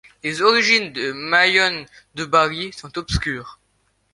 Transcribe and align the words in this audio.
Les 0.23 0.41
origines 0.41 0.91
de 0.93 1.11
Maion 1.11 1.85
de 2.15 2.25
Bari 2.25 2.73
sont 2.73 2.97
obscures. 2.97 3.59